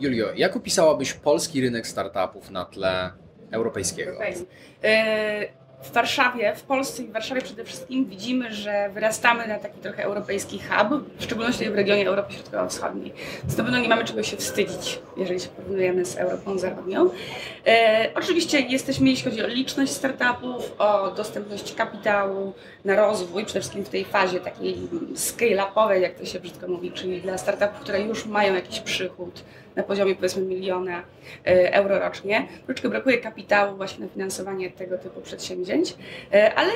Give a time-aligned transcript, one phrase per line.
[0.00, 3.10] Julio, jak opisałabyś polski rynek startupów na tle
[3.50, 4.10] europejskiego?
[4.10, 4.46] Europejski.
[4.84, 5.48] E,
[5.82, 10.02] w Warszawie, w Polsce i w Warszawie przede wszystkim widzimy, że wyrastamy na taki trochę
[10.02, 13.12] europejski hub, w szczególności w regionie Europy Środkowo-Wschodniej.
[13.42, 17.10] Więc na pewno nie mamy czego się wstydzić, jeżeli się porównujemy z Europą Zachodnią.
[17.66, 22.52] E, oczywiście jesteśmy, jeśli chodzi o liczność startupów, o dostępność kapitału
[22.84, 24.76] na rozwój, przede wszystkim w tej fazie takiej
[25.14, 29.44] scale-upowej, jak to się brzydko mówi, czyli dla startupów, które już mają jakiś przychód,
[29.78, 31.02] na poziomie powiedzmy miliona
[31.46, 32.48] e, euro rocznie.
[32.64, 35.94] Troszeczkę brakuje kapitału właśnie na finansowanie tego typu przedsięwzięć,
[36.32, 36.70] e, ale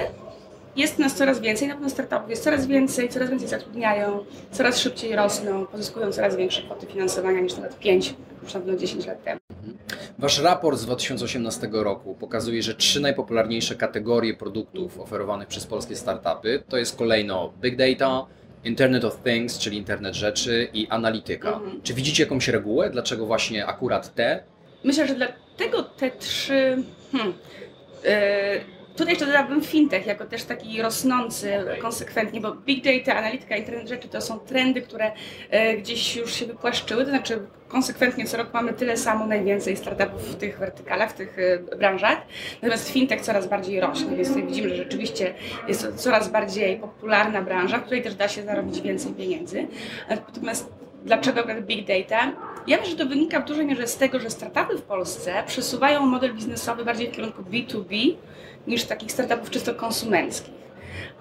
[0.77, 5.17] jest nas coraz więcej, na pewno startupów jest coraz więcej, coraz więcej zatrudniają, coraz szybciej
[5.17, 9.41] rosną, pozyskują coraz większe kwoty finansowania niż nawet 5, już na pewno 10 lat temu.
[10.19, 16.63] Wasz raport z 2018 roku pokazuje, że trzy najpopularniejsze kategorie produktów oferowanych przez polskie startupy
[16.69, 18.27] to jest kolejno big data,
[18.65, 21.53] Internet of Things, czyli internet rzeczy i analityka.
[21.53, 21.83] Mhm.
[21.83, 24.43] Czy widzicie jakąś regułę, dlaczego właśnie akurat te?
[24.85, 26.83] Myślę, że dlatego te trzy.
[27.13, 27.33] Hmm,
[28.03, 28.13] tutaj
[29.13, 34.21] jeszcze dodałabym fintech jako też taki rosnący konsekwentnie, bo big data, analityka, internet rzeczy to
[34.21, 35.13] są trendy, które
[35.53, 40.29] yy, gdzieś już się wypłaszczyły, to znaczy konsekwentnie co rok mamy tyle samo, najwięcej startupów
[40.29, 42.19] w tych wertykalach, w tych y, branżach.
[42.63, 45.35] Natomiast fintech coraz bardziej rośnie, więc tutaj widzimy, że rzeczywiście
[45.69, 49.67] jest to coraz bardziej popularna branża, w której też da się zarobić więcej pieniędzy.
[50.11, 50.73] Natomiast
[51.05, 52.33] dlaczego big data?
[52.67, 56.07] Ja myślę, że to wynika w dużej mierze z tego, że startupy w Polsce przesuwają
[56.07, 58.17] model biznesowy bardziej w kierunku B2B
[58.67, 60.55] niż takich startupów czysto konsumenckich.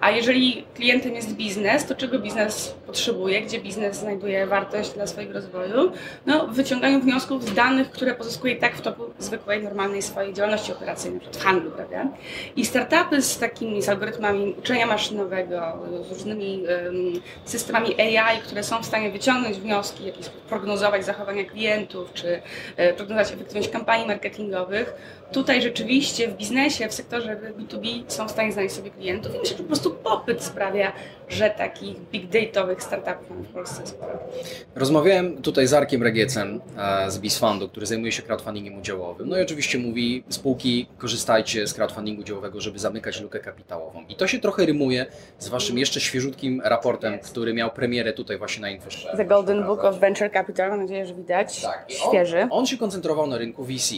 [0.02, 5.32] A jeżeli klientem jest biznes, to czego biznes potrzebuje, gdzie biznes znajduje wartość dla swojego
[5.32, 5.92] rozwoju?
[6.26, 11.20] No, wyciąganiu wniosków z danych, które pozyskuje tak w toku zwykłej, normalnej swojej działalności operacyjnej,
[11.22, 11.40] np.
[11.40, 12.08] handlu, prawda?
[12.56, 18.82] I startupy z takimi, z algorytmami uczenia maszynowego, z różnymi um, systemami AI, które są
[18.82, 22.42] w stanie wyciągnąć wnioski, jakieś prognozować zachowania klientów, czy
[22.76, 24.94] e, prognozować efektywność kampanii marketingowych,
[25.32, 29.56] tutaj rzeczywiście w biznesie, w sektorze B2B są w stanie znaleźć sobie klientów i myślę,
[29.56, 30.92] że po prostu popyt sprawia,
[31.28, 34.18] że takich big dataowych startupów mamy w Polsce sporo.
[34.74, 39.28] Rozmawiałem tutaj z Arkiem Regiecem e, z BizFundu, który zajmuje się crowdfundingiem udziałowym.
[39.28, 44.04] No i oczywiście mówi, spółki korzystajcie z crowdfundingu udziałowego, żeby zamykać lukę kapitałową.
[44.08, 45.06] I to się trochę rymuje
[45.38, 49.16] z waszym jeszcze świeżutkim raportem, który miał premierę tutaj właśnie na InfoShare.
[49.16, 51.62] The Golden Book of Venture Capital, mam nadzieję, że widać.
[51.62, 51.84] Tak.
[51.88, 52.40] Świeży.
[52.42, 53.94] On, on się koncentrował na rynku VC.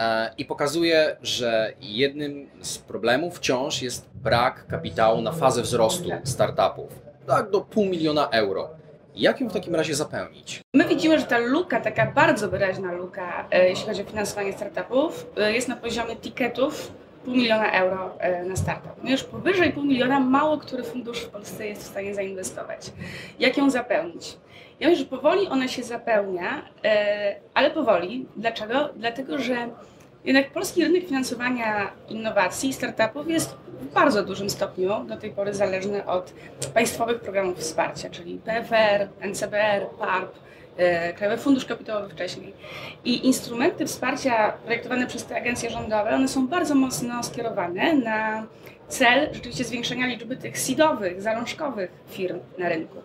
[0.00, 7.02] E, i pokazuje, że jednym z problemów wciąż jest brak kapitału na fazę wzrostu startupów.
[7.26, 8.68] Tak, do pół miliona euro.
[9.14, 10.60] Jak ją w takim razie zapełnić?
[10.74, 15.26] My widzimy, że ta luka, taka bardzo wyraźna luka, e, jeśli chodzi o finansowanie startupów,
[15.36, 16.92] e, jest na poziomie tiketów
[17.24, 18.92] pół miliona euro na startup.
[19.02, 22.92] No już powyżej pół miliona mało który fundusz w Polsce jest w stanie zainwestować.
[23.38, 24.36] Jak ją zapełnić?
[24.80, 28.26] Ja myślę, że powoli ona się zapełnia, e, ale powoli.
[28.36, 28.88] Dlaczego?
[28.96, 29.68] Dlatego, że
[30.24, 35.54] jednak polski rynek finansowania innowacji i startupów jest w bardzo dużym stopniu do tej pory
[35.54, 36.32] zależny od
[36.74, 40.34] państwowych programów wsparcia, czyli PFR, NCBR, PARP,
[40.76, 42.54] e, Krajowy Fundusz Kapitałowy wcześniej.
[43.04, 48.46] I instrumenty wsparcia projektowane przez te agencje rządowe, one są bardzo mocno skierowane na
[48.88, 52.96] cel rzeczywiście zwiększenia liczby tych seedowych, zalążkowych firm na rynku.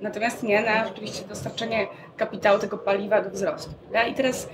[0.00, 3.70] Natomiast nie na rzeczywiście dostarczenie kapitału, tego paliwa do wzrostu.
[4.10, 4.48] I teraz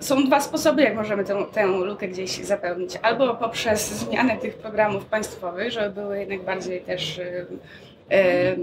[0.00, 2.98] są dwa sposoby, jak możemy tę, tę lukę gdzieś zapełnić.
[3.02, 7.46] Albo poprzez zmianę tych programów państwowych, żeby były jednak bardziej też yy,
[8.10, 8.56] yy,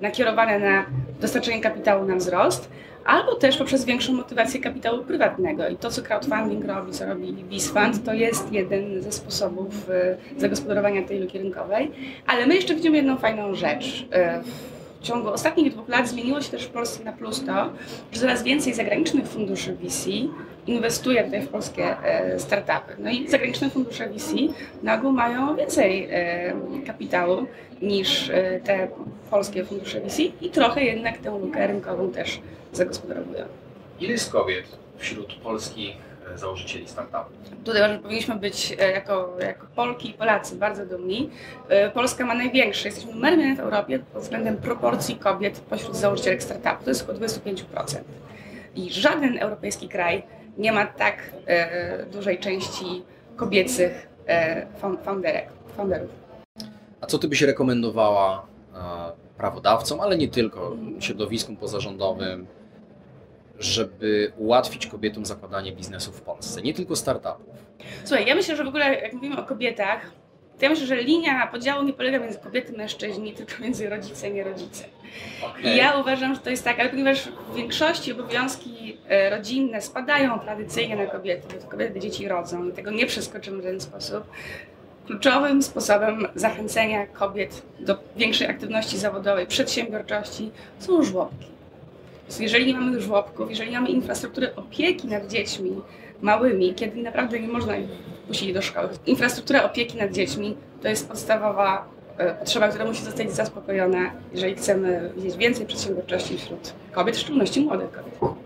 [0.00, 0.86] nakierowane na
[1.20, 2.70] dostarczenie kapitału na wzrost,
[3.04, 5.68] albo też poprzez większą motywację kapitału prywatnego.
[5.68, 11.02] I to, co crowdfunding robi, co robi BizFund, to jest jeden ze sposobów yy, zagospodarowania
[11.02, 11.90] tej luki rynkowej.
[12.26, 14.06] Ale my jeszcze widzimy jedną fajną rzecz
[14.44, 14.71] w
[15.02, 17.70] ciągu ostatnich dwóch lat zmieniło się też w Polsce na plus to,
[18.12, 20.06] że coraz więcej zagranicznych funduszy VC
[20.66, 22.96] inwestuje tutaj w polskie e, startupy.
[22.98, 24.32] No i zagraniczne fundusze VC
[24.82, 26.54] na ogół mają więcej e,
[26.86, 27.46] kapitału
[27.82, 28.88] niż e, te
[29.30, 32.40] polskie fundusze VC i trochę jednak tę lukę rynkową też
[32.72, 33.44] zagospodarowują.
[34.00, 34.64] Ile jest kobiet
[34.98, 37.32] wśród polskich założycieli startupów.
[37.64, 41.30] Tutaj że powinniśmy być e, jako, jako Polki i Polacy bardzo dumni.
[41.68, 46.40] E, Polska ma największy, jesteśmy numerem jeden w Europie pod względem proporcji kobiet pośród założycieli
[46.40, 47.64] startupów, to jest około 25%.
[48.76, 50.22] I żaden europejski kraj
[50.58, 53.02] nie ma tak e, dużej części
[53.36, 54.66] kobiecych e,
[55.04, 56.10] founderek, founderów.
[57.00, 58.78] A co ty byś rekomendowała e,
[59.36, 62.46] prawodawcom, ale nie tylko, środowiskom pozarządowym,
[63.58, 67.54] żeby ułatwić kobietom zakładanie biznesu w Polsce, nie tylko startupów?
[68.04, 70.10] Słuchaj, ja myślę, że w ogóle jak mówimy o kobietach,
[70.58, 74.32] to ja myślę, że linia podziału nie polega między kobiety, mężczyźni, tylko między rodzice i
[74.32, 74.84] nierodzice.
[75.64, 80.38] I ja uważam, że to jest tak, ale ponieważ w większości obowiązki e, rodzinne spadają
[80.38, 84.24] tradycyjnie na kobiety, bo to kobiety dzieci rodzą i tego nie przeskoczymy w ten sposób,
[85.06, 91.51] kluczowym sposobem zachęcenia kobiet do większej aktywności zawodowej, przedsiębiorczości są żłobki.
[92.40, 95.80] Jeżeli nie mamy żłobków, jeżeli nie mamy infrastruktury opieki nad dziećmi
[96.22, 97.90] małymi, kiedy naprawdę nie można ich
[98.26, 101.88] puścić do szkoły, infrastruktura opieki nad dziećmi to jest podstawowa
[102.18, 107.60] e, potrzeba, która musi zostać zaspokojona, jeżeli chcemy widzieć więcej przedsiębiorczości wśród kobiet, w szczególności
[107.60, 108.41] młodych kobiet.